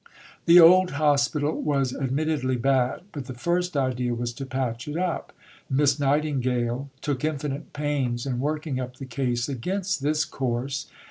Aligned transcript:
The 0.45 0.59
old 0.59 0.93
hospital 0.97 1.61
was 1.61 1.93
admittedly 1.95 2.55
bad, 2.55 3.01
but 3.11 3.25
the 3.25 3.35
first 3.35 3.77
idea 3.77 4.15
was 4.15 4.33
to 4.33 4.47
patch 4.47 4.87
it 4.87 4.97
up. 4.97 5.31
Miss 5.69 5.99
Nightingale 5.99 6.89
took 7.01 7.23
infinite 7.23 7.71
pains 7.71 8.25
in 8.25 8.39
working 8.39 8.79
up 8.79 8.95
the 8.95 9.05
case 9.05 9.47
against 9.47 10.01
this 10.01 10.25
course. 10.25 10.87